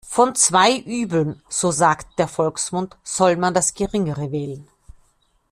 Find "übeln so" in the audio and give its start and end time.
0.79-1.69